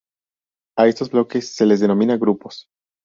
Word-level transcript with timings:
A 0.79 0.87
estos 0.87 1.11
bloques 1.11 1.53
se 1.55 1.63
les 1.67 1.79
denomina 1.79 2.17
"grupos". 2.17 2.65